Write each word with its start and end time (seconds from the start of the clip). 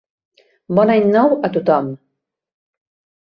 Bon 0.77 0.91
any 0.93 1.03
nou 1.15 1.35
a 1.49 1.51
tothom! 1.57 1.91